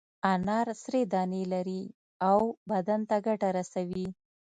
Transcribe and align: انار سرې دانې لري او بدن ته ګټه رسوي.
انار 0.31 0.67
سرې 0.81 1.01
دانې 1.13 1.43
لري 1.53 1.81
او 2.29 2.39
بدن 2.69 2.99
ته 3.09 3.15
ګټه 3.27 3.49
رسوي. 3.57 4.07